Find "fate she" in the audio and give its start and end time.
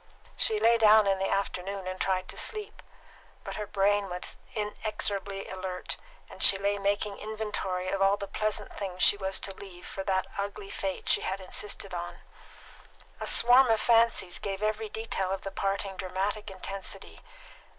10.71-11.21